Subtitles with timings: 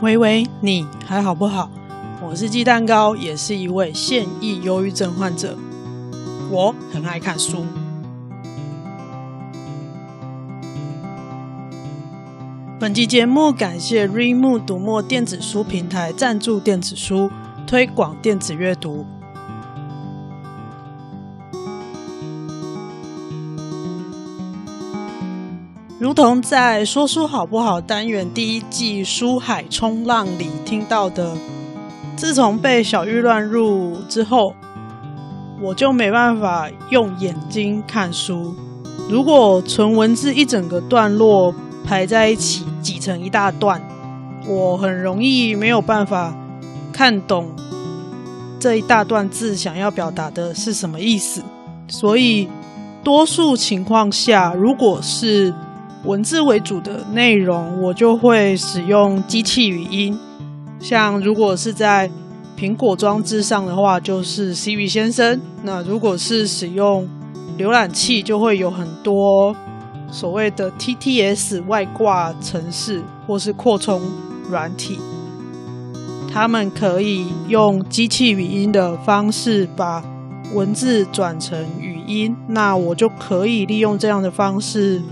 [0.00, 1.68] 喂喂，你还好不好？
[2.22, 5.58] 我是鸡蛋糕，也是一位现役忧郁症患者。
[6.52, 7.64] 我很爱看书。
[12.78, 17.28] 本期节目感谢 Readmoo 读墨电子书平台赞助电子书，
[17.66, 19.04] 推广电子阅读。
[26.08, 31.36] 如同在说书好不好单元第一季书海冲浪里听到的，
[32.16, 34.54] 自从被小玉乱入之后，
[35.60, 38.54] 我就没办法用眼睛看书。
[39.10, 43.78] 如果纯文字一整个段落排在一起挤成一大段，
[44.46, 46.34] 我很容易没有办法
[46.90, 47.50] 看懂
[48.58, 51.42] 这一大段字想要表达的是什么意思。
[51.86, 52.48] 所以，
[53.04, 55.52] 多数情况下，如果是
[56.04, 60.16] 文字为主的内容，我就会使用机器语音。
[60.80, 62.08] 像如果是在
[62.56, 67.08] 苹果装置上的话，就是 Siri 先生；那如果是使用
[67.58, 69.54] 浏览器，就会有很多
[70.10, 74.00] 所谓的 TTS 外挂程式或是扩充
[74.48, 74.98] 软体，
[76.32, 80.02] 他们可以用机器语音的方式把
[80.54, 82.36] 文字转成语音。
[82.46, 85.02] 那我就可以利用这样的方式。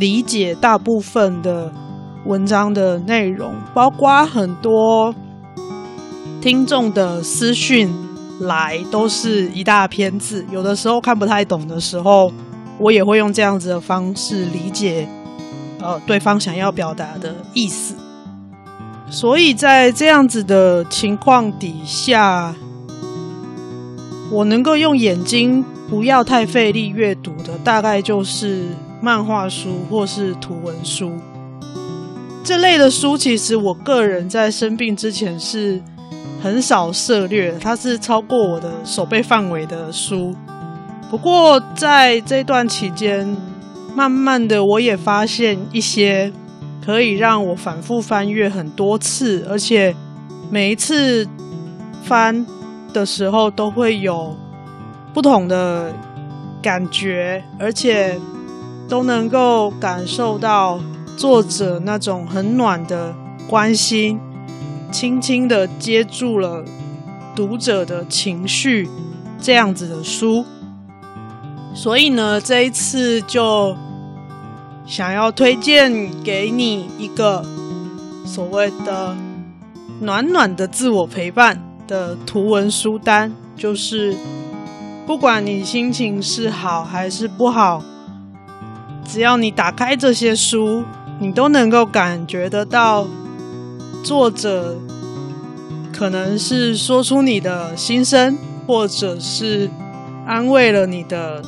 [0.00, 1.70] 理解大部分的
[2.24, 5.14] 文章的内容，包括很多
[6.40, 7.88] 听众的私讯
[8.40, 12.32] 来都是一大篇字，有的时候看不太懂的时候，
[12.78, 15.06] 我也会用这样子的方式理解，
[15.80, 17.94] 呃，对方想要表达的意思。
[19.10, 22.54] 所以在这样子的情况底下，
[24.30, 28.64] 我能够用眼睛不要太费力阅读的，大概就是。
[29.02, 31.12] 漫画书或是图文书
[32.44, 35.80] 这类的书，其实我个人在生病之前是
[36.42, 40.34] 很少涉猎，它是超过我的手背范围的书。
[41.10, 43.36] 不过在这段期间，
[43.94, 46.32] 慢慢的我也发现一些
[46.84, 49.94] 可以让我反复翻阅很多次，而且
[50.50, 51.26] 每一次
[52.02, 52.44] 翻
[52.92, 54.34] 的时候都会有
[55.12, 55.92] 不同的
[56.62, 58.18] 感觉，而且。
[58.90, 60.80] 都能够感受到
[61.16, 63.14] 作者那种很暖的
[63.48, 64.18] 关心，
[64.90, 66.64] 轻轻的接住了
[67.36, 68.88] 读者的情绪，
[69.40, 70.44] 这样子的书。
[71.72, 73.76] 所以呢，这一次就
[74.84, 77.44] 想要推荐给你一个
[78.26, 79.16] 所谓的
[80.00, 84.16] 暖暖的自我陪伴的图文书单，就是
[85.06, 87.80] 不管你心情是好还是不好。
[89.12, 90.84] 只要你打开这些书，
[91.18, 93.08] 你都能够感觉得到，
[94.04, 94.78] 作者
[95.92, 98.38] 可能是说出你的心声，
[98.68, 99.68] 或者是
[100.24, 101.42] 安慰了你的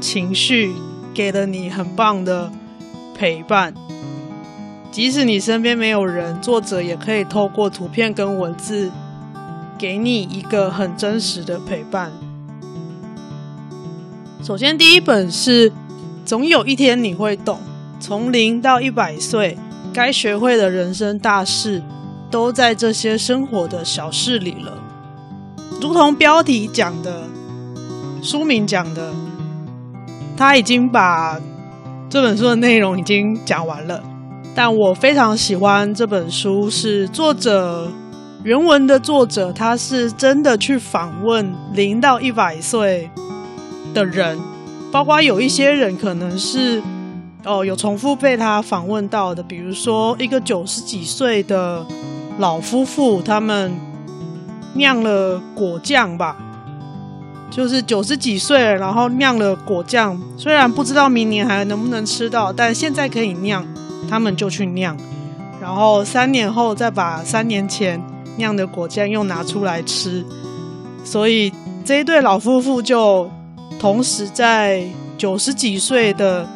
[0.00, 0.72] 情绪，
[1.14, 2.50] 给了你很棒的
[3.14, 3.72] 陪伴。
[4.90, 8.90] 即使你身边没有人，作者也可以透过图片跟文字，
[9.78, 12.10] 给你一个很真实的陪伴。
[14.42, 15.72] 首先，第一本是。
[16.26, 17.60] 总有一天你会懂，
[18.00, 19.56] 从零到一百岁，
[19.94, 21.80] 该学会的人生大事，
[22.28, 24.76] 都在这些生活的小事里了。
[25.80, 27.22] 如同标题讲的，
[28.20, 29.14] 书名讲的，
[30.36, 31.40] 他已经把
[32.10, 34.02] 这本书的内容已经讲完了。
[34.52, 37.88] 但我非常喜欢这本书，是作者
[38.42, 43.08] 原文的作者，他是真的去访问零到一百岁
[43.94, 44.36] 的人。
[44.92, 46.82] 包括有一些人可能是
[47.44, 51.84] 哦，有重复被他访问到的，比如说一个九十几岁的
[52.38, 53.72] 老夫妇，他们
[54.74, 56.36] 酿了果酱吧，
[57.50, 63.66] 就是九十几岁，然后酿了果酱，虽然不知道明年还能不能吃到，但现在可以酿，
[64.08, 64.96] 他们就去酿，
[65.60, 68.02] 然后三年后再把三年前
[68.38, 70.24] 酿的果酱又拿出来吃，
[71.04, 71.52] 所以
[71.84, 73.30] 这一对老夫妇就。
[73.78, 74.84] 同时，在
[75.18, 76.48] 九十几岁的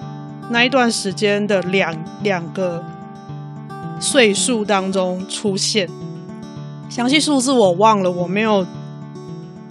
[0.50, 2.82] 那一段时间的两两个
[4.00, 5.88] 岁数当中出现，
[6.88, 8.66] 详细数字我忘了，我没有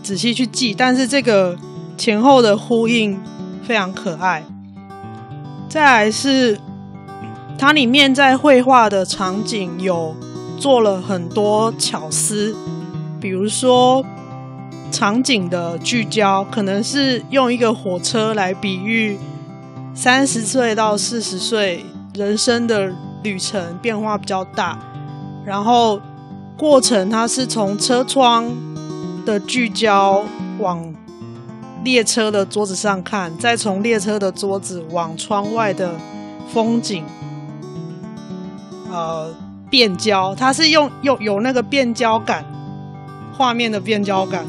[0.01, 1.57] 仔细去记，但是这个
[1.97, 3.19] 前后的呼应
[3.63, 4.43] 非常可爱。
[5.67, 6.59] 再来是
[7.57, 10.15] 它里面在绘画的场景有
[10.57, 12.55] 做了很多巧思，
[13.19, 14.05] 比如说。
[14.91, 19.17] 场景的聚焦，可能是用一个火车来比喻
[19.93, 22.91] 三十岁到四十岁人生的
[23.23, 24.77] 旅程变化比较大，
[25.45, 25.99] 然后
[26.57, 28.51] 过程它是从车窗
[29.25, 30.23] 的聚焦
[30.59, 30.93] 往
[31.83, 35.95] 列车的桌子上看，再从列车的桌子往窗外的
[36.51, 37.05] 风景，
[38.91, 39.33] 呃，
[39.69, 42.43] 变焦，它是用用有那个变焦感，
[43.37, 44.45] 画面的变焦感。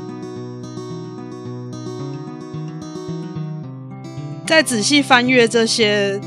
[4.50, 6.20] 在仔细翻阅这些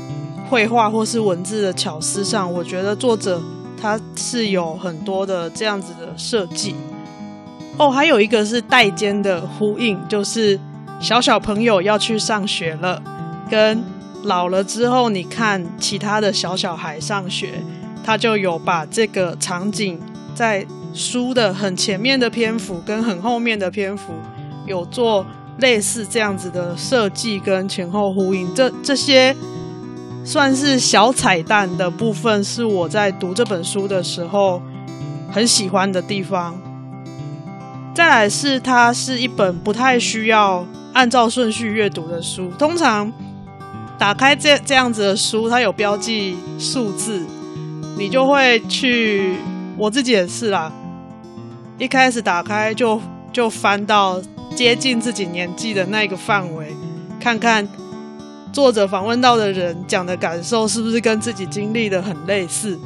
[0.48, 3.38] 绘画或是文字的巧思上，我觉得作者
[3.78, 6.74] 他是有很多的这样子的设计。
[7.76, 10.58] 哦，还有一个是代间的呼应，就是
[10.98, 13.02] 小小朋友要去上学了，
[13.50, 13.84] 跟
[14.22, 17.62] 老了之后你看其他的小小孩上学，
[18.02, 20.00] 他就有把这个场景
[20.34, 24.14] 在书的很前面的篇幅跟很后面的篇幅
[24.64, 25.26] 有做。
[25.58, 29.34] 类似这样子的设计跟前后呼应，这这些
[30.24, 34.60] 算是小彩蛋的部分，是我在读这本书的时候
[35.30, 36.60] 很喜欢的地方。
[37.94, 43.12] 再来是它是一本不太需要按照顺序阅读的书，通常
[43.96, 47.22] 打开这这样子的书，它有标记数字，
[47.96, 49.36] 你就会去，
[49.78, 50.72] 我自己也是啦，
[51.78, 53.00] 一开始打开就
[53.32, 54.20] 就翻到。
[54.54, 56.74] 接近自己年纪的那个范围，
[57.18, 57.68] 看看
[58.52, 62.78] 作者访问到的人讲的感受是不是跟自己经历的很类似，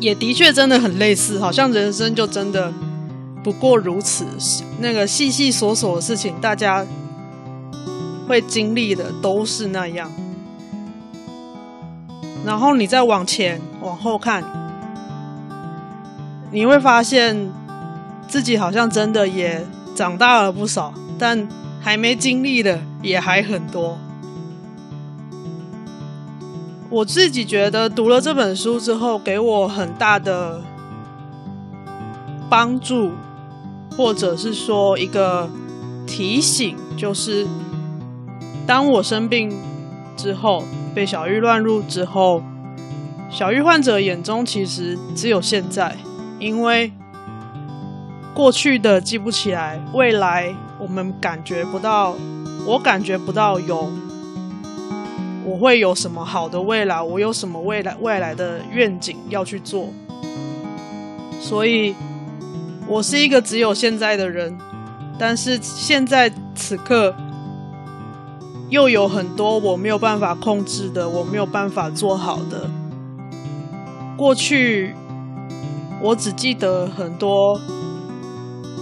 [0.00, 2.72] 也的确真的很类似，好像人生就真的
[3.42, 4.26] 不过如此。
[4.80, 6.84] 那个细细琐琐的事情，大家
[8.28, 10.10] 会经历的都是那样。
[12.44, 14.44] 然后你再往前往后看，
[16.52, 17.50] 你会发现
[18.28, 19.64] 自己好像真的也。
[19.94, 21.48] 长大了不少，但
[21.80, 23.96] 还没经历的也还很多。
[26.90, 30.62] 我自己觉得读了这本书之后，给我很大的
[32.48, 33.12] 帮助，
[33.96, 35.48] 或者是说一个
[36.06, 37.46] 提醒，就是
[38.66, 39.56] 当我生病
[40.16, 40.64] 之后，
[40.94, 42.42] 被小玉乱入之后，
[43.30, 45.96] 小玉患者眼中其实只有现在，
[46.40, 46.92] 因为。
[48.34, 52.16] 过去的记不起来，未来我们感觉不到，
[52.66, 53.88] 我感觉不到有，
[55.46, 59.88] 我会有什么好的未来，我有什么未来未来的愿景要去做，
[61.40, 61.94] 所以，
[62.88, 64.58] 我是一个只有现在的人，
[65.16, 67.14] 但是现在此刻，
[68.68, 72.68] 又有很多我没有办法控制的，我没有办法做好的。
[74.16, 74.92] 过去，
[76.02, 77.60] 我只记得很多。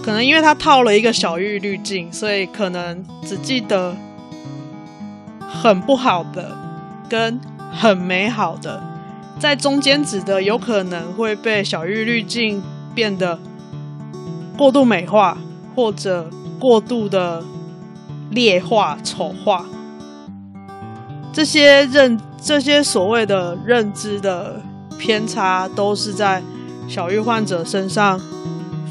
[0.02, 3.94] 可能因为他套了一个小玉滤镜，所以可能只记得
[5.40, 6.58] 很不好的
[7.08, 7.40] 跟
[7.70, 8.82] 很美好的，
[9.38, 12.60] 在中间指的有可能会被小玉滤镜
[12.94, 13.38] 变得
[14.58, 15.38] 过度美化，
[15.76, 16.28] 或者
[16.58, 17.44] 过度的
[18.30, 19.64] 劣化、丑化。
[21.32, 24.60] 这些认这些所谓的认知的
[24.98, 26.42] 偏差，都是在
[26.88, 28.20] 小玉患者身上。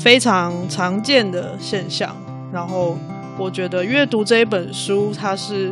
[0.02, 2.16] 非常常见的现象，
[2.52, 2.98] 然后
[3.38, 5.72] 我觉得阅读这一本书，它是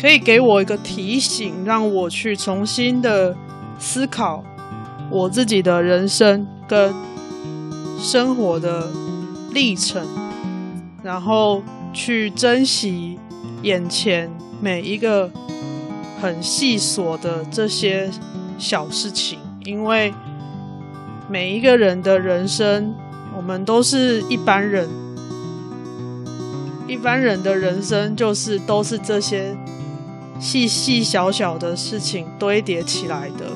[0.00, 3.34] 可以给我一个提醒，让我去重新的
[3.76, 4.44] 思考
[5.10, 6.94] 我自己的人生跟
[7.98, 8.88] 生活的
[9.52, 10.06] 历程，
[11.02, 11.60] 然后
[11.92, 13.18] 去珍惜
[13.62, 15.28] 眼前每一个
[16.22, 18.08] 很细琐的这些
[18.58, 20.14] 小事情，因为
[21.28, 22.94] 每一个人的人生。
[23.38, 24.88] 我们都是一般人，
[26.88, 29.56] 一般人的人生就是都是这些
[30.40, 33.46] 细细小小的事情堆叠起来的。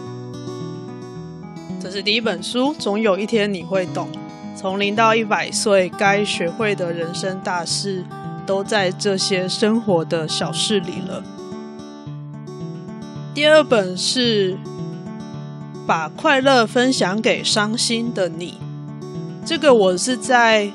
[1.81, 4.09] 这是第一本书，总有一天你会懂。
[4.55, 8.05] 从零到一百岁，该学会的人生大事，
[8.47, 11.25] 都在这些生活的小事里了。
[13.35, 14.57] 第二本是
[15.89, 18.59] 把快乐分享给伤心的你。
[19.45, 20.71] 这个我是在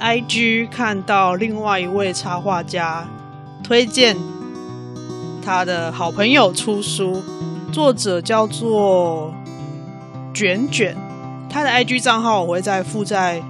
[0.00, 3.06] IG 看到另外一位插画家
[3.62, 4.16] 推荐
[5.40, 7.22] 他的好朋友出书，
[7.72, 9.32] 作者叫做
[10.34, 10.96] 卷卷，
[11.48, 13.40] 他的 IG 账号我会再附在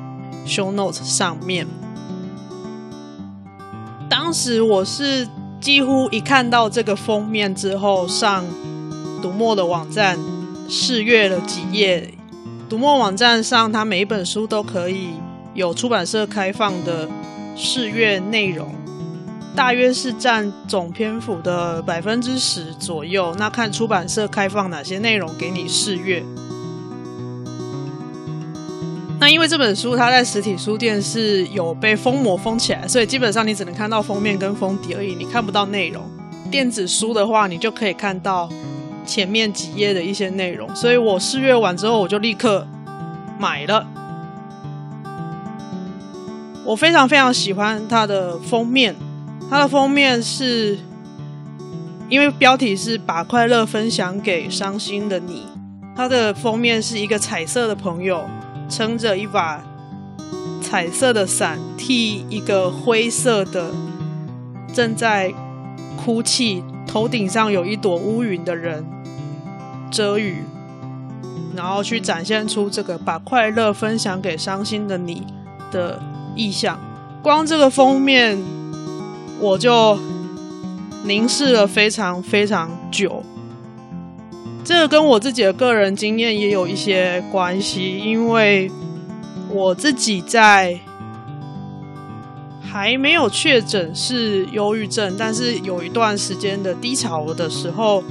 [0.46, 1.66] Show Notes 上面。
[4.10, 5.26] 当时我是
[5.62, 8.44] 几乎一看到这个封面之后，上
[9.22, 10.18] 读墨的网站
[10.68, 12.12] 试阅了几页。
[12.68, 15.10] 读墨网站上，它每一本书都可以
[15.54, 17.08] 有出版社开放的
[17.54, 18.74] 试阅内容，
[19.54, 23.32] 大约是占总篇幅的百分之十左右。
[23.38, 26.24] 那看出版社开放哪些内容给你试阅。
[29.20, 36.02] 那因为这本书它在实体书店是有被封膜封起来，所以基本上你只能看到封面跟封底而已，你看不到内容。
[36.50, 38.48] 电子书的话，你就可以看到
[39.06, 40.68] 前面几页的一些内容。
[40.74, 42.66] 所以我试阅完之后，我就立刻
[43.38, 43.86] 买了。
[46.64, 48.94] 我非常非常喜欢它的封面，
[49.48, 50.76] 它的封面是
[52.08, 55.46] 因为标题是“把快乐分享给伤心的你”，
[55.96, 58.24] 它的封面是一个彩色的朋友。
[58.68, 59.62] 撑着一把
[60.60, 63.70] 彩色的伞，替一个灰色的
[64.74, 65.32] 正在
[65.96, 68.84] 哭泣、头顶上有一朵乌云的人
[69.96, 70.42] 遮雨，
[71.54, 75.26] 然后去展现出这个把快乐分享给伤心的你
[75.72, 75.98] 的
[76.34, 76.78] 意象。
[77.22, 78.38] 光这个封面，
[79.40, 79.98] 我就
[81.04, 83.22] 凝视了非常非常久。
[84.62, 88.70] 这个跟我自己的个人经验也有一些关系，因为
[89.48, 90.78] 我自己在
[92.60, 98.04] 还没有确诊是忧郁症，但是有一段时间的低潮的时候，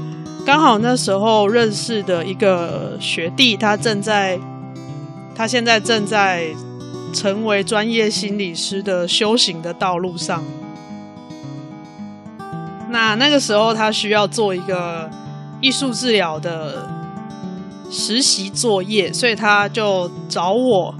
[0.46, 4.40] 刚好那时候认识的一个学弟，他正在，
[5.36, 6.54] 他现在正在
[7.12, 10.44] 成为专业心理师的修行的道路上。
[12.92, 15.10] 那那个时候他需要做一个。
[15.62, 16.88] 艺术治疗的
[17.90, 20.94] 实习作业，所以他就找我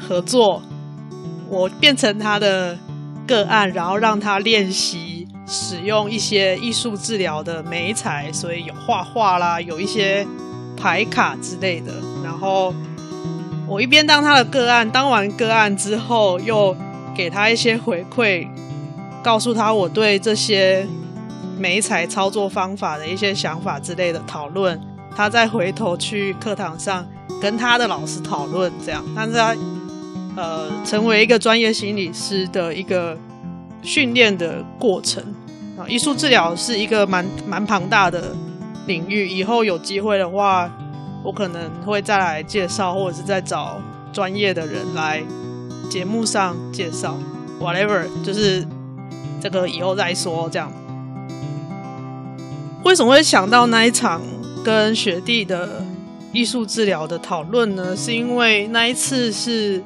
[0.00, 0.60] 合作，
[1.48, 2.76] 我变成他的
[3.24, 5.15] 个案，然后让他练习
[5.46, 10.26] 使用一些艺术治疗的媒材，所以有画画啦，有一些
[10.76, 11.92] 牌卡之类的。
[12.22, 12.74] 然后
[13.66, 16.76] 我一边当他的个案，当完个案之后，又
[17.14, 18.46] 给他一些回馈，
[19.22, 20.86] 告诉他我对这些。
[21.58, 24.78] 媒材操作方法的一些想法之类的讨论，
[25.16, 27.02] 他再回头去课堂上
[27.40, 29.56] 跟他的老师讨论，这样，但是他
[30.36, 33.16] 呃成为一个专业心理师的一个
[33.80, 35.24] 训练的过程
[35.78, 38.34] 啊，艺术治疗是一个蛮蛮庞大的
[38.86, 40.70] 领域，以后有机会的话，
[41.22, 43.80] 我可能会再来介绍，或者是再找
[44.12, 45.22] 专业的人来
[45.90, 47.18] 节目上介绍
[47.60, 48.66] ，whatever，就是
[49.40, 50.72] 这个以后再说，这样。
[52.84, 54.22] 为什么会想到那一场
[54.64, 55.84] 跟学弟的
[56.32, 57.96] 艺术治疗的讨论呢？
[57.96, 59.82] 是因为那一次是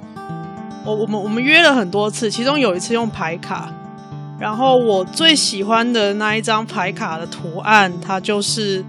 [0.84, 3.72] 我我们我们约了很多次，其中有一次用牌卡，
[4.40, 8.82] 然后我最喜欢的那一张牌卡的图案，它就是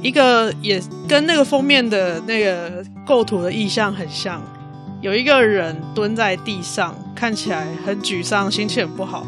[0.00, 4.40] 一个也跟那个封面的那个构图的意象很像，
[5.00, 9.26] 有一个人蹲在地上，看起来很沮丧，心情很不好。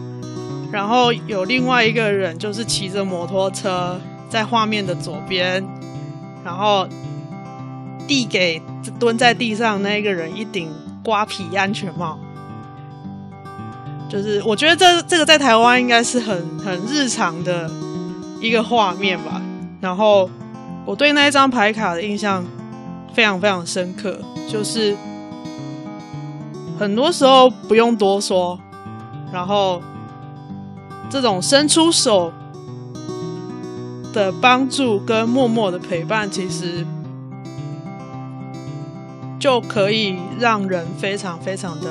[0.71, 5.67] 然后有另外一个人，就是骑着摩托车在画面的左边，
[6.45, 6.87] 然后
[8.07, 8.63] 递给
[9.01, 10.71] 蹲在地上那个人一顶
[11.03, 12.17] 瓜皮安全帽。
[14.09, 17.71] 就是我觉得这这个在台湾应该是很很日常的
[18.41, 19.41] 一个画面吧。
[19.81, 20.29] 然后
[20.85, 22.45] 我对那一张牌卡的印象
[23.13, 24.19] 非常非常深刻，
[24.51, 24.97] 就是
[26.79, 28.59] 很多时候不用多说，
[29.33, 29.83] 然后。
[31.11, 32.31] 这种伸出手
[34.13, 36.87] 的帮助跟默默的陪伴，其实
[39.41, 41.87] 就可以让人非常非常的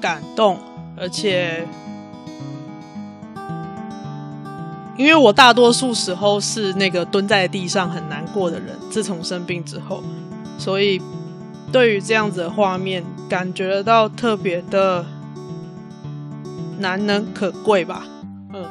[0.00, 0.58] 感动，
[0.96, 1.66] 而且，
[4.96, 10.02] 因为我大多数时候是那个蹲在地上很难过的人，自从生病之后，
[10.58, 11.00] 所以
[11.70, 15.04] 对于这样子的画面，感觉到特别的。
[16.80, 18.04] 难能可贵吧，
[18.54, 18.64] 嗯。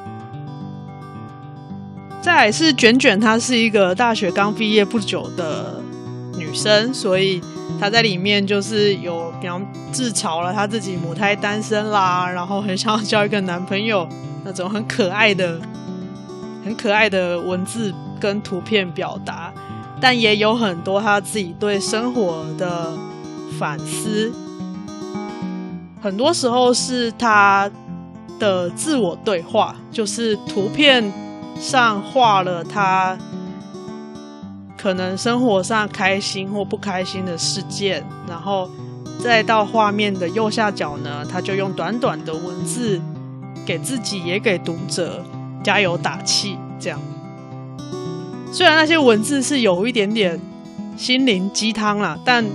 [2.22, 5.82] 再是卷卷，他是一个大学刚毕业不久的
[6.38, 7.42] 女生，所以
[7.80, 14.08] 她在里面就是有比方自嘲了她自己母胎单身啦，然后很想要交一个男朋友，
[14.46, 15.60] 那种很可爱的、
[16.64, 19.52] 很可爱的文字跟图片表达，
[20.00, 22.94] 但也有很多她自己对生活的
[23.60, 24.32] 反思，
[26.02, 27.70] 很多时候是她。
[28.40, 31.12] 的自我对话，就是图片
[31.60, 33.18] 上画了她
[34.88, 38.70] 可能生活上开心或不开心的事件，然后
[39.22, 43.02] 再到画面的右下角呢，他就用短短的文字
[43.66, 45.26] 给自己也给读者
[45.62, 46.58] 加油打气。
[46.80, 46.98] 这样，
[48.50, 50.40] 虽然那些文字是有一点点
[50.96, 52.46] 心灵鸡汤啦，但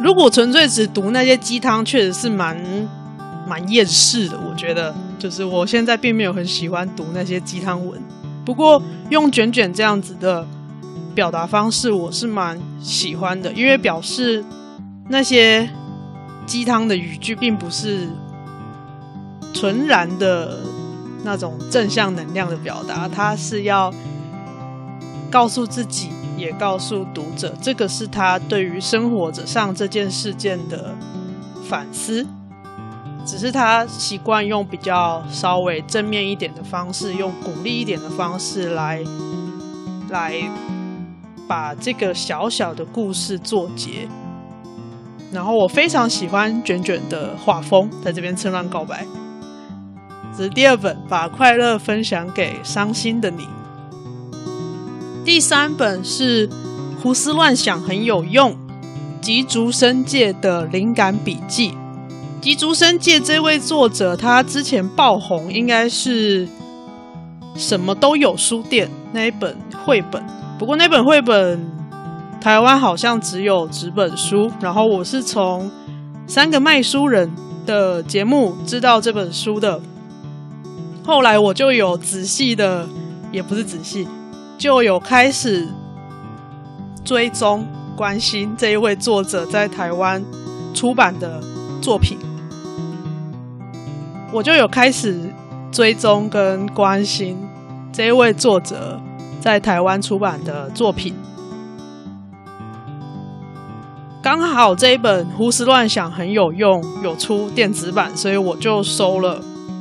[0.00, 2.56] 如果纯粹只读那些鸡汤，确实是蛮。
[3.44, 8.00] 蛮厌世的，我觉得，就是我现在并没有很喜欢读那些鸡汤文，
[8.44, 10.46] 不过用卷卷这样子的
[11.14, 14.44] 表达方式，我是蛮喜欢的，因为表示
[15.08, 15.68] 那些
[16.46, 18.08] 鸡汤的语句并不是
[19.52, 20.58] 纯然的
[21.24, 23.92] 那种正向能量的表达，它是要
[25.30, 30.94] 告诉自己，也告诉读者，这个是他对于生活者上这件事件的
[31.68, 32.26] 反思。
[33.24, 39.02] 只是他习惯用比较稍微正面一点的方式，用鼓励一点的方式来
[40.10, 40.34] 来
[41.46, 44.08] 把这个小小的故事做结。
[45.32, 49.06] 然后我非常喜欢卷卷的画风，在这边趁乱告白。
[50.36, 53.46] 这是第二本，把快乐分享给伤心的你。
[55.24, 56.50] 第三本是
[57.00, 58.56] 胡思乱想很有用，
[59.20, 61.74] 吉竹伸介的灵感笔记。
[62.42, 66.48] 吉竹伸介这位作者，他之前爆红应该是
[67.54, 70.20] 什么都有书店那一本绘本，
[70.58, 71.64] 不过那本绘本
[72.40, 74.50] 台湾好像只有纸本书。
[74.60, 75.70] 然后我是从
[76.26, 77.30] 三个卖书人
[77.64, 79.80] 的节目知道这本书的，
[81.04, 82.88] 后来我就有仔细的，
[83.30, 84.08] 也不是仔细，
[84.58, 85.68] 就有开始
[87.04, 90.20] 追踪关心这一位作者在台湾
[90.74, 91.40] 出版的
[91.80, 92.18] 作品。
[94.32, 95.20] 我就有开始
[95.70, 97.36] 追踪跟关心
[97.92, 98.98] 这一位作者
[99.42, 101.14] 在台湾出版的作品。
[104.22, 109.38] 刚好这一本《胡思乱想》很有用，有出电子版，所以我就收了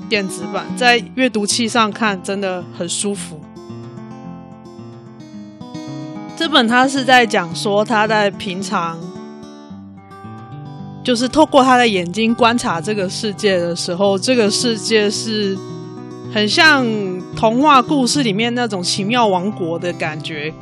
[0.10, 3.39] 电子版，在阅读器上看真的很舒服。
[6.36, 9.10] 这本他是在讲说他在平常。
[11.03, 15.58] 就是透过他的眼睛观察这个世界的时候，这个世界是
[16.34, 16.86] 很像
[17.36, 20.53] 童话故事里面那种奇妙王国的感觉。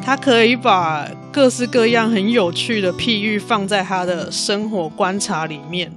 [0.00, 5.92] 他可以把各式各样很有趣的譬喻放在他的生活观察里面。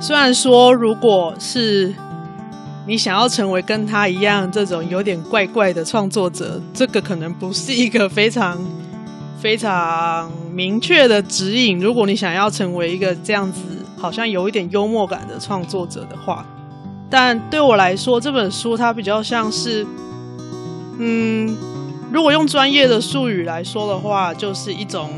[0.00, 1.94] 虽然说，如果是
[2.86, 8.58] 你想要成为跟他一样这种有点怪怪的创作者，这个可能不是一个非常。
[9.38, 13.60] 非常明确的指引，如果你想要成为一个这样子
[13.98, 16.46] 好像有一点幽默感的创作者的话，
[17.10, 19.86] 但对我来说，这本书它比较像是，
[20.98, 21.54] 嗯，
[22.10, 25.10] 如果用专业的术语来说的话，就是一种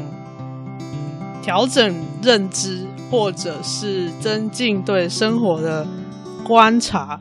[1.41, 5.87] 调整认知或者是增进对生活的
[6.43, 7.17] 观察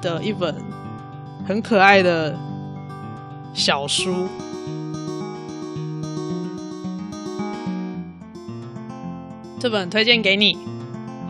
[0.00, 0.54] 的一本
[1.44, 2.32] 很可爱的
[3.52, 4.28] 小书。
[9.58, 10.58] 这本推荐给你，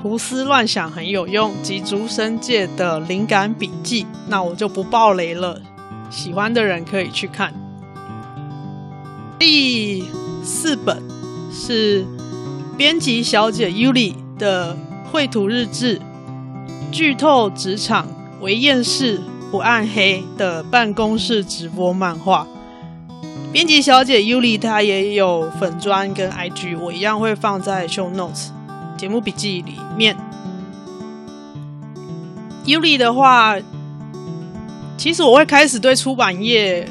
[0.02, 4.04] 胡思乱想很有用，及竹生界的灵感笔记。
[4.28, 5.60] 那我就不爆雷了，
[6.10, 7.54] 喜欢的人可以去看。
[9.38, 10.04] 第
[10.42, 11.00] 四本
[11.52, 12.04] 是
[12.76, 14.76] 编辑小姐 Yuli 的
[15.10, 16.00] 绘图日志，
[16.90, 18.08] 剧透职场
[18.40, 19.20] 微厌世
[19.52, 22.46] 不暗黑的办公室直播漫画。
[23.56, 28.48] 编辑小姐 Yuli 她也有粉砖跟 IG，我一样会放在 Show Notes
[28.98, 30.14] 节目笔记里面。
[32.66, 33.56] Yuli 的话，
[34.98, 36.86] 其实我会开始对出版业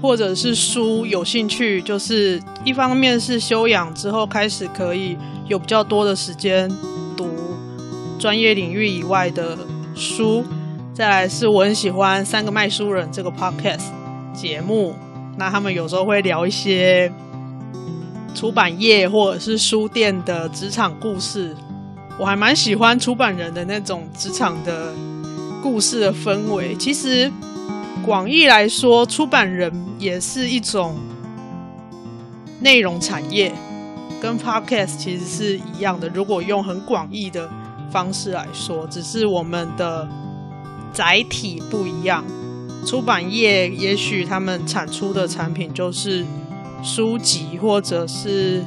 [0.00, 5.18] 或者是书有兴趣，就是一方面是休养之后开始可以
[5.48, 6.70] 有比较多的时间
[7.16, 7.26] 读
[8.20, 9.58] 专业领域以外的
[9.96, 10.44] 书，
[10.92, 13.88] 再来是我很喜欢三个卖书人这个 Podcast
[14.32, 14.94] 节目。
[15.36, 17.12] 那他们有时候会聊一些
[18.34, 21.54] 出版业或者是书店的职场故事，
[22.18, 24.92] 我还蛮喜欢出版人的那种职场的
[25.62, 26.74] 故事的氛围。
[26.76, 27.30] 其实
[28.04, 30.96] 广义来说，出版人也是一种
[32.60, 33.52] 内容产业，
[34.20, 36.08] 跟 Podcast 其实是一样的。
[36.08, 37.50] 如果用很广义的
[37.90, 40.08] 方式来说，只是我们的
[40.92, 42.24] 载体不一样。
[42.84, 46.24] 出版业也许他们产出的产品就是
[46.82, 48.64] 书籍，或者是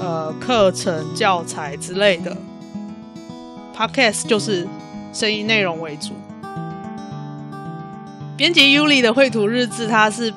[0.00, 2.36] 呃课程教材之类的。
[3.76, 4.66] Podcast 就是
[5.12, 6.12] 声音内容为主。
[8.36, 10.32] 编辑 Yuli 的绘图日志，他是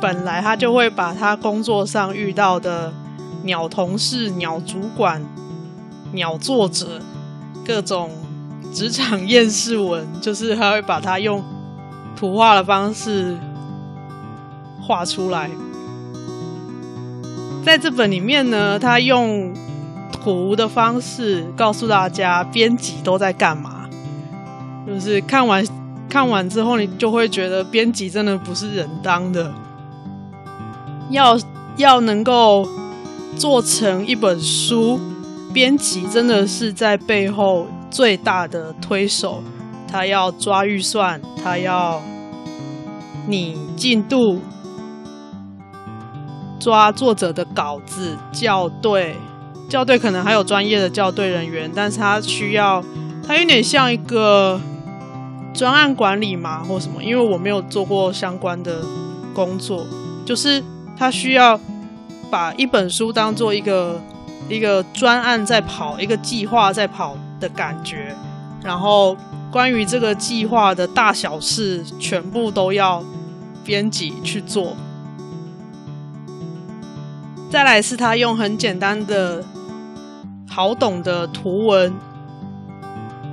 [0.00, 2.92] 本来他就会把他工作上遇到的
[3.44, 5.24] 鸟同事、鸟主管、
[6.12, 7.00] 鸟作者
[7.64, 8.10] 各种。
[8.72, 11.42] 职场厌世文，就是他会把它用
[12.16, 13.36] 图画的方式
[14.80, 15.50] 画出来。
[17.64, 19.52] 在这本里面呢，他用
[20.12, 23.88] 图的方式告诉大家编辑都在干嘛。
[24.86, 25.66] 就是看完
[26.08, 29.52] 看完之后，你就会觉得编辑真的不是人当的，
[31.10, 31.38] 要
[31.76, 32.66] 要能够
[33.36, 34.98] 做成一本书，
[35.52, 39.42] 编辑真的是在背后最大的推手，
[39.90, 42.00] 他要抓预算，他要
[43.26, 44.40] 你进度，
[46.58, 49.16] 抓作者的稿子，校对。
[49.68, 52.82] 校对可能还有专业的校对人员，但是他需要，
[53.26, 54.58] 他有点像一个
[55.52, 58.80] 专案管理嘛，或什么，因为我没有做过相关的
[59.34, 59.86] 工作，
[60.24, 60.64] 就是
[60.96, 61.60] 他需要
[62.30, 64.00] 把一本书当做一个
[64.48, 68.14] 一个专案在跑，一个计划在跑的感觉，
[68.62, 69.16] 然后
[69.50, 73.02] 关于这个计划的大小事，全部都要
[73.64, 74.76] 编辑去做。
[77.50, 79.44] 再来是他用很简单的。
[80.50, 81.92] 好懂的图文，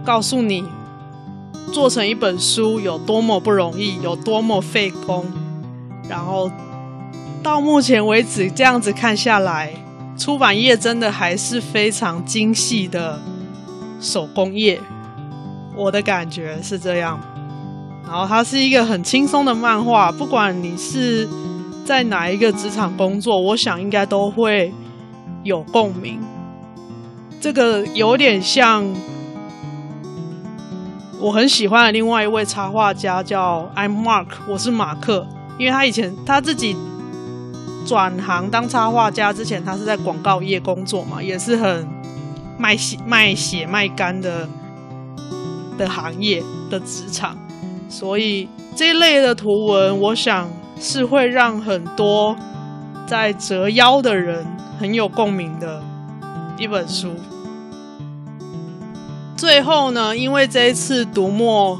[0.04, 0.63] 告诉你
[1.74, 5.26] 做成一本书有多么不容易，有多么费工。
[6.08, 6.52] 然后
[7.41, 9.74] 到目前为止，这样子看下来，
[10.15, 13.20] 出版业真的还是非常精细的
[14.06, 14.80] 手工业。
[15.76, 17.20] 我的感觉是这样。
[18.08, 21.28] 然后它是一个很轻松的漫画，不管你是
[21.84, 24.72] 在哪一个职场工作，我想应该都会
[25.44, 26.20] 有共鸣。
[27.41, 28.86] 这个有点像
[31.20, 35.28] 我很喜欢的另外一位插画家，叫 I'm Mark，我是马克。
[35.58, 36.76] 因为他以前他自己
[37.86, 41.88] 转行当插画家之前，他是在广告业工作嘛，也是很
[42.58, 44.48] 卖血卖血卖肝的
[45.78, 47.38] 的行业的职场，
[47.89, 52.36] 所以这一类的图文，我想是会让很多
[53.08, 54.46] 在折腰的人
[54.80, 55.84] 很有共鸣的
[56.58, 57.12] 一本书。
[59.36, 61.78] 最后呢，因为这一次读墨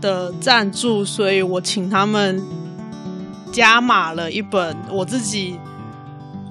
[0.00, 2.40] 的赞助，所以我请他们
[3.50, 5.58] 加码了一本我自己，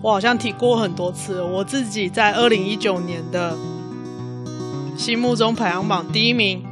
[0.01, 3.57] 我好像提过很多次，我自己在二零一九年的
[4.97, 6.63] 心目中排行榜第一名。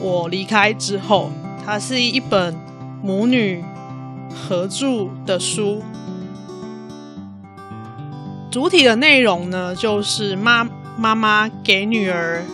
[0.00, 1.30] 我离开之后，
[1.64, 2.54] 它是一本
[3.02, 3.64] 母女
[4.34, 5.82] 合著的书，
[8.50, 10.68] 主体的内容呢，就是妈。
[10.96, 12.44] 妈妈给女儿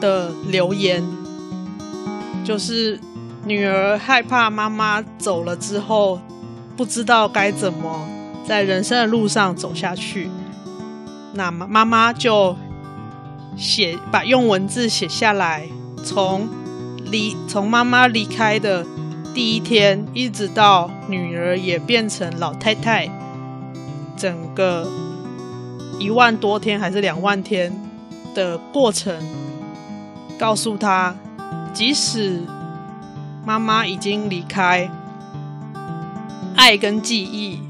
[0.00, 1.02] 的留言，
[2.44, 3.00] 就是
[3.44, 6.20] 女儿害怕妈妈走了之后，
[6.76, 8.06] 不知道该怎么
[8.46, 10.30] 在人生的路上走下去。
[11.34, 12.56] 那妈妈妈就
[13.56, 15.68] 写，把用文字写下来，
[16.04, 16.48] 从
[17.04, 18.86] 离从妈妈离开的
[19.34, 23.10] 第一天，一直到女儿也变成老太太，
[24.16, 24.88] 整个。
[25.98, 27.72] 一万多天还是两万天
[28.34, 29.18] 的过程，
[30.38, 31.16] 告诉他，
[31.72, 32.42] 即使
[33.46, 34.90] 妈妈已经离开，
[36.54, 37.60] 爱跟记忆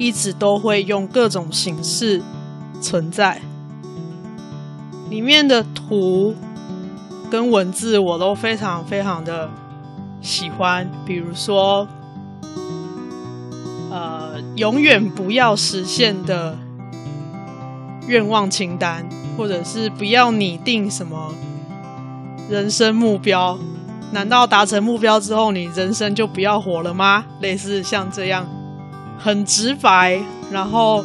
[0.00, 2.22] 一直都会用各种形式
[2.80, 3.40] 存在。
[5.10, 6.34] 里面的图
[7.30, 9.50] 跟文字我都非常非常的
[10.22, 11.86] 喜欢，比如说，
[13.90, 16.56] 呃，永远不要实现的。
[18.08, 21.32] 愿望清单，或者是不要拟定什么
[22.48, 23.56] 人生目标？
[24.10, 27.24] 难道达成目标之后，你人生就不要活了吗？
[27.40, 28.48] 类似像这样，
[29.22, 31.04] 很直白，然后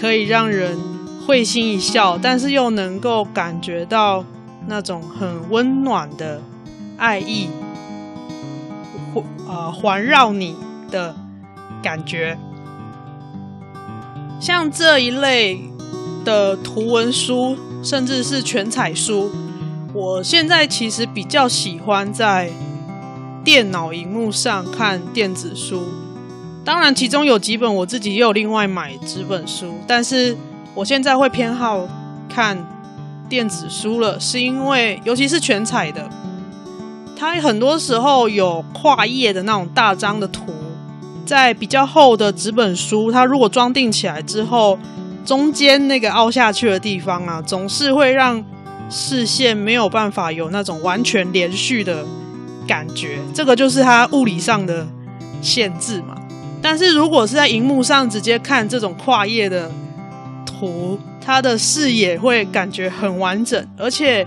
[0.00, 0.78] 可以让人
[1.26, 4.24] 会心一笑，但是又能够感觉到
[4.66, 6.40] 那种很温暖的
[6.96, 7.48] 爱意，
[9.48, 10.56] 呃，环绕你
[10.90, 11.14] 的
[11.82, 12.38] 感觉。
[14.40, 15.70] 像这一类。
[16.26, 19.30] 的图文书，甚至是全彩书，
[19.94, 22.50] 我现在其实比较喜欢在
[23.44, 25.84] 电脑荧幕上看电子书。
[26.66, 30.36] 当然，其中有几本我自己也有另外买纸本书，但是
[30.74, 31.88] 我现在会偏好
[32.28, 32.58] 看
[33.28, 36.10] 电子书了，是因为尤其是全彩的，
[37.16, 40.52] 它很多时候有跨页的那种大张的图，
[41.24, 44.76] 在比较厚的纸本书，它如果装订起来之后。
[45.24, 48.44] 中间那个凹下去的地方啊，总是会让
[48.88, 52.06] 视线没有办法有那种完全连续的
[52.64, 54.86] 感觉，这个就是它物理上的
[55.42, 56.15] 限制嘛。
[56.62, 59.70] 但是如果是在荧幕上直接看这种跨页的
[60.44, 64.26] 图，它的视野会感觉很完整，而且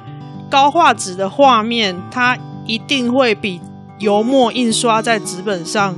[0.50, 3.60] 高画质的画面，它一定会比
[4.00, 5.98] 油墨印刷在纸本上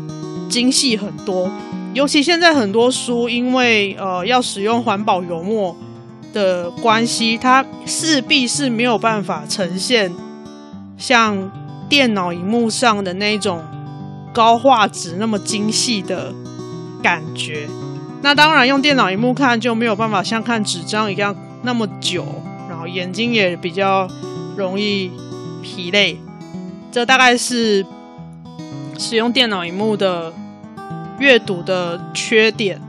[0.49, 1.51] 精细很多。
[1.93, 5.75] 尤其现在很多书，因为呃要使用环保油墨
[6.33, 10.11] 的关系，它势必是没有办法呈现
[10.97, 11.51] 像
[11.89, 13.61] 电脑荧幕上的那种
[14.33, 16.33] 高画质那么精细的
[17.01, 17.67] 感觉。
[18.21, 22.25] 那当然，用电脑荧幕看就没有办法像看纸张一样那么久，
[22.69, 24.07] 然后眼睛也比较
[24.55, 25.11] 容易
[25.63, 26.19] 疲累。
[26.91, 27.85] 这大概是
[28.99, 30.31] 使用电脑荧幕的
[31.17, 32.79] 阅读的缺点，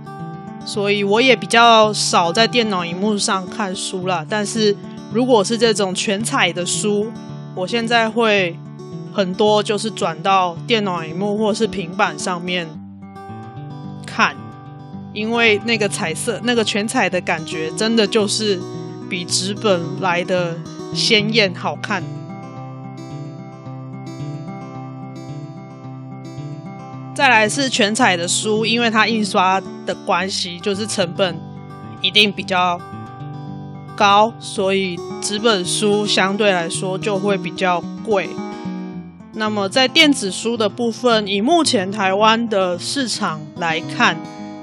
[0.66, 4.26] 所以我也比较少在电脑荧幕上看书啦。
[4.28, 4.76] 但是
[5.12, 7.10] 如果是这种全彩的书，
[7.54, 8.58] 我现在会
[9.12, 12.68] 很多就是转到电脑荧幕或是平板上面
[14.06, 14.34] 看。
[15.14, 18.58] 因为那个彩色、那个全彩的感觉，真的就是
[19.10, 20.56] 比纸本来的
[20.94, 22.02] 鲜艳好看。
[27.14, 31.38] 再来是全彩的书，因为它印刷的关系，就是成本
[32.00, 32.80] 一定比较
[33.94, 38.30] 高，所以纸本书相对来说就会比较贵。
[39.34, 44.16] 那么在电子书的部分，以目前台湾的市场来看，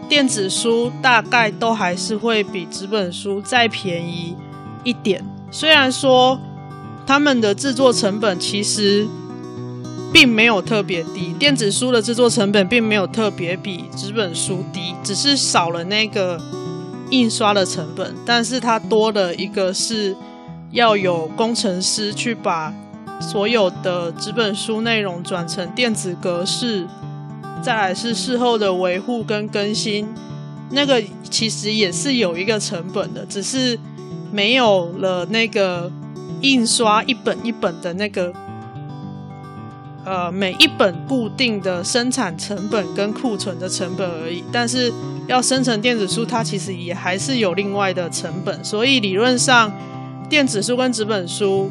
[0.08, 4.36] 电子书大概都还是会比纸本书再便宜
[4.84, 6.40] 一点，虽然说
[7.08, 9.08] 他们的制作成本其实
[10.14, 16.40] 并没有特别低，电子书的制作成本并没有特别比纸本书低，只是少了那个
[17.10, 20.16] 印刷的成本，但是它多了一个是
[20.72, 22.72] 要有工程师去把
[23.20, 26.88] 所有的纸本书内容转成电子格式。
[27.62, 30.08] 再来是事后的维护跟更新，
[30.72, 33.78] 那个其实也是有一个成本的，只是
[34.32, 35.92] 没有了那个
[36.40, 38.32] 印刷一本一本的那个，
[40.06, 44.42] 呃，每一本固定的生产成本跟库存的成本而已。
[44.54, 44.90] 但是
[45.28, 49.70] 要生成电子书，它其实也还是有另外的成本，所以理论上
[50.30, 51.70] 电子书跟纸本书，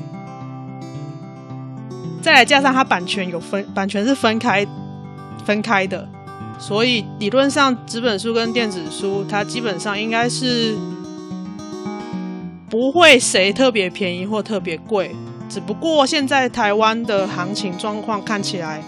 [2.28, 4.66] 再来加上它版权有分，版权是分开。
[5.46, 6.06] 分开的，
[6.58, 10.76] 所以理论上纸本书跟电子书，它基本上应该是
[12.68, 15.16] 不会谁特别便宜或特别贵。
[15.48, 18.82] 只不过现在台湾的行情状况看起来，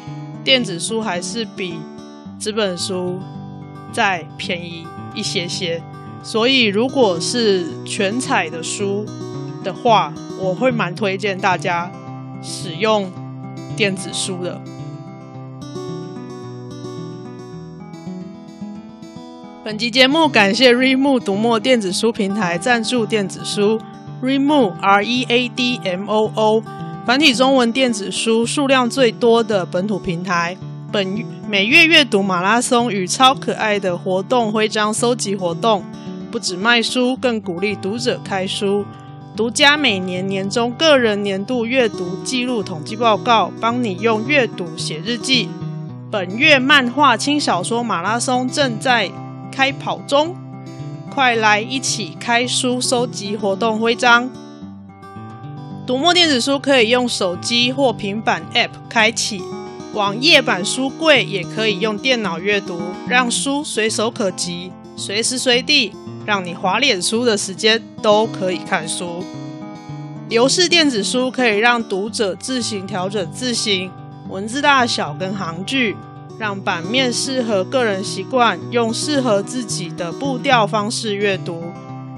[0.45, 1.77] 电子书还是比
[2.39, 3.19] 纸本书
[3.91, 5.83] 再便宜一些些。
[6.23, 9.07] 所以如果是全彩的书
[9.65, 11.91] 的话，我会蛮推荐大家
[12.43, 13.11] 使用
[13.81, 14.61] 电子书的。
[19.65, 23.81] 本集节目感谢 r e m o 读墨电子书平台赞助电子书
[24.21, 26.63] r e m o R E A D M O O
[27.07, 30.55] 繁体中文电子书数量最多的本土平台。
[30.93, 35.83] 本每月阅读马拉松与超可爱的活动徽章搜集活动，
[36.31, 38.85] 不止卖书，更鼓励读者开书。
[39.41, 45.49] 独家每年年终个人年度阅读记录统计报告，帮你用阅读写日记。
[46.11, 49.11] 本月漫画轻小说马拉松正在
[49.51, 50.37] 开跑中，
[51.11, 54.29] 快来一起开书收集活动徽章。
[55.87, 59.43] 读墨电子书可以用手机或平板 App 开启，
[59.95, 69.25] 网页版书柜也可以用电脑阅读，让书随手可及，随时随地，让你划脸书的时间都可以看书。
[70.29, 73.91] 流式电子书可以让读者自行调整字型、
[74.29, 75.97] 文字大小跟行距。
[76.39, 81.63] 让版面适合个人习惯，用适合自己的步调方式阅读。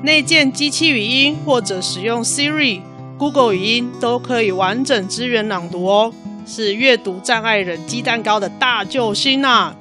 [0.05, 2.83] 内建机器语音或者使用 Siri、
[3.19, 6.15] Google 语音都可以完整支援朗读哦，
[6.47, 9.75] 是阅读障碍人鸡蛋糕的大救星啊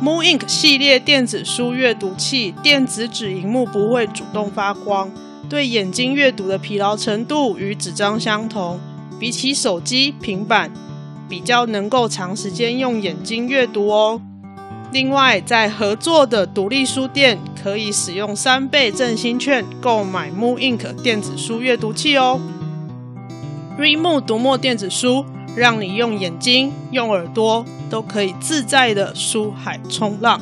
[0.00, 5.10] Moon Ink 系列电子书阅读器，电子纸萤幕不会主动发光，
[5.50, 8.78] 对眼睛阅读的疲劳程度与纸张相同。
[9.18, 10.70] 比起手机、平板。
[11.28, 14.18] 比较能够长时间用眼睛阅读哦。
[14.92, 22.40] 另外，在合作的独立书店可以使用三倍振兴券购买 Moon Ink 电子书阅读器哦。
[23.76, 25.26] r e m o 读墨电子书，
[25.58, 30.40] 让你用眼睛、用耳朵都可以自在的书海冲浪。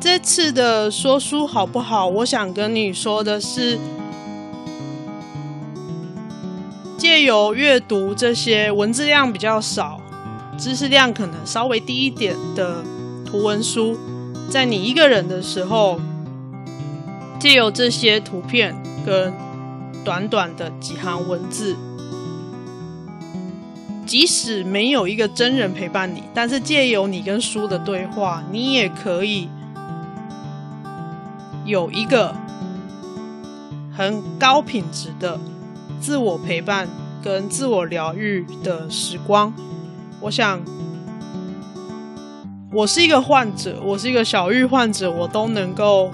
[0.00, 2.06] 这次的说书好不好？
[2.06, 3.78] 我想跟你说的是，
[6.98, 9.98] 借由阅读这些文字量比较少、
[10.58, 12.84] 知识量可能稍微低一点的
[13.34, 13.98] 图文书，
[14.48, 16.00] 在你一个人的时候，
[17.40, 19.34] 借由这些图片跟
[20.04, 21.74] 短短的几行文字，
[24.06, 29.48] 即使没有一个真人陪伴你，但是借由你跟书的对话，你也可以
[31.64, 32.36] 有一个
[33.92, 35.40] 很高品质的
[36.00, 36.86] 自我陪伴
[37.20, 39.52] 跟自我疗愈的时光。
[40.20, 40.62] 我想，
[42.74, 46.10] 我是一个患者，我是一个小玉患者，我都能够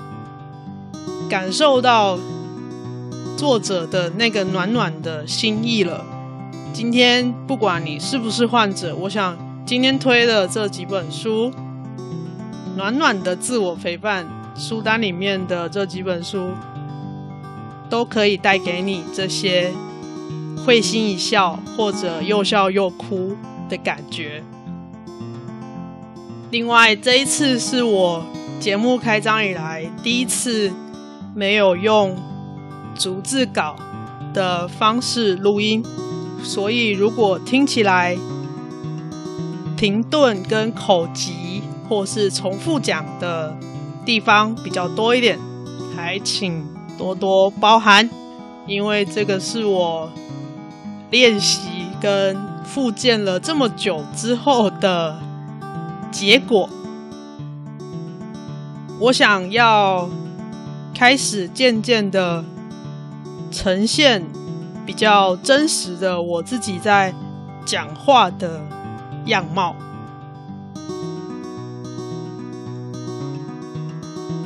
[1.27, 2.19] 感受到
[3.35, 6.05] 作者的那个暖暖的心意了。
[6.75, 11.51] 今天不管你是不是患者，我想今天推的这几本书，
[12.77, 16.51] 暖暖的自我陪伴书单里面的这几本书，
[17.89, 19.73] 都可以带给你这些
[20.67, 23.35] 会心一笑或者又笑又哭
[23.71, 24.45] 的感觉。
[26.51, 28.25] 另外，这一次是我
[28.59, 30.73] 节目开张以来第一次
[31.33, 32.17] 没有用
[32.97, 33.77] 逐字稿
[34.35, 35.85] 的方式录音。
[36.43, 38.19] 所以，如果听起来
[39.77, 43.57] 停顿跟口急，或是重复讲的
[44.05, 45.39] 地方比较多一点，
[45.95, 46.67] 还请
[46.99, 48.11] 多多包涵，
[48.67, 50.11] 因为这个是我
[51.11, 51.61] 练习
[52.01, 55.17] 跟复健了这么久之后的
[56.11, 56.69] 结果。
[58.99, 60.09] 我想要
[60.95, 62.45] 开始渐渐的
[63.51, 64.25] 呈现。
[64.87, 67.15] 比较真实的我自己在
[67.65, 68.61] 讲话的
[69.27, 69.77] 样貌，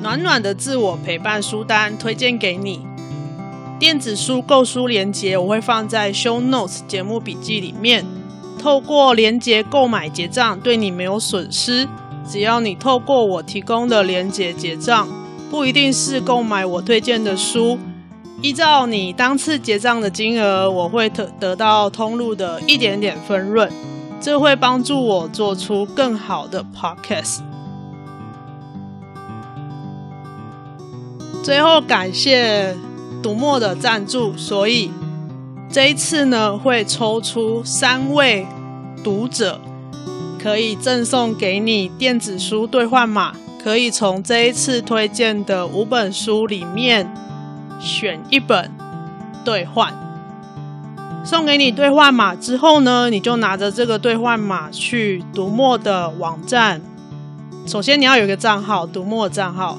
[0.03, 2.87] 暖暖的自我陪伴书单推荐给你。
[3.79, 8.05] 电子书购书连结我会放在 Show Notes 节目笔记里面，
[8.65, 11.87] 透过连结购买结账对你没有损失，
[12.27, 15.07] 只要你透过我提供的连结结账，
[15.51, 17.79] 不一定是购买我推荐的书。
[18.41, 23.71] 依照你当次结账的金额，我会得得到通路的一点点分润，
[24.19, 27.41] 这会帮助我做出更好的 podcast。
[31.43, 32.75] 最后感谢
[33.23, 34.91] 读墨的赞助，所以
[35.75, 38.47] 这一次呢会抽出三位
[39.03, 39.61] 读者，
[40.41, 47.13] 可以赠送给你电子书兑换码，可以从这一次推荐的五本书里面。
[47.81, 48.71] 选一本
[49.45, 49.93] 兑换，
[51.25, 56.81] 送给你兑换码之后呢，你就拿着这个兑换码去读墨的网站。
[57.67, 59.77] 首先你要有一个账号，读墨账号。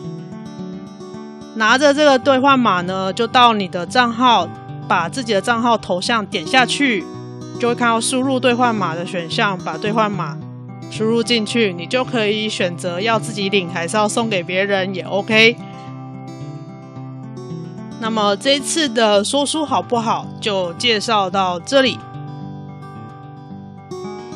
[1.56, 4.46] 拿着这个兑换码呢，就到你的账号，
[4.88, 7.04] 把自己的账号头像点下去，
[7.60, 10.38] 就会看到输入兑换码的选项，把兑换码
[10.92, 15.58] 输入进去，你就可以选择要自己领还是要送给别人也 OK。
[18.00, 21.98] 那么这次的说书好不好，就介绍到这里。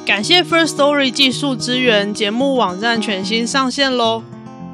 [0.06, 4.24] 感谢 First Story 技术支援，节目网站全新上线喽！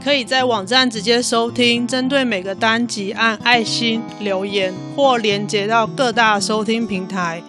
[0.05, 7.41] 可以在网站直接收听，针对每个单集按爱心留言或连接到各大收听平台。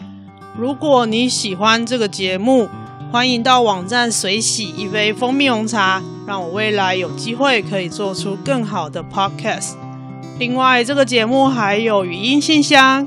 [0.56, 2.66] 如果你喜欢这个节目，
[3.12, 9.74] 欢迎到网站随喜一杯蜂蜜红茶，让我未来有机会可以做出更好的 Podcast。
[10.38, 13.06] 另外，这个节目还有语音信箱、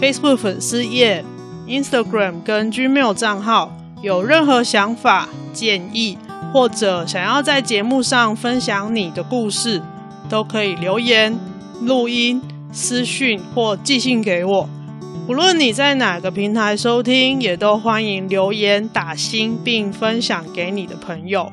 [0.00, 1.22] Facebook 粉丝页、
[1.66, 3.76] Instagram 跟 Gmail 账号。
[4.00, 6.16] 有任何想法、建议，
[6.52, 9.80] 或者想要在节目上分享你的故事，
[10.28, 11.38] 都可以留言、
[11.82, 14.68] 录音、私讯或寄信给我。
[15.28, 21.52] 无论你在哪个平台收听，也都欢迎留言打新并分享给你的朋友。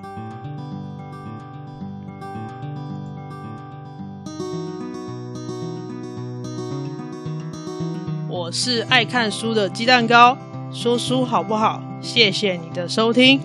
[8.28, 10.36] 我是爱看书的鸡蛋糕，
[10.72, 11.82] 说书好不好？
[12.02, 13.40] 谢谢你的收听，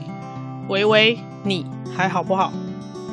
[0.69, 2.53] 喂喂，你还好不好？